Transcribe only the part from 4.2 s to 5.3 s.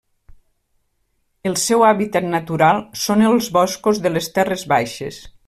terres baixes.